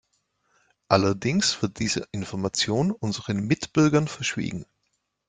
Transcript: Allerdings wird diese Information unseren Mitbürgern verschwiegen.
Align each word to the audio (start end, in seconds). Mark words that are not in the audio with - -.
Allerdings 0.87 1.61
wird 1.61 1.77
diese 1.77 2.07
Information 2.11 2.89
unseren 2.89 3.41
Mitbürgern 3.45 4.07
verschwiegen. 4.07 4.65